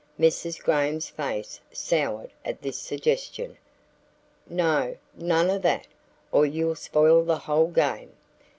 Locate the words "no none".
4.49-5.51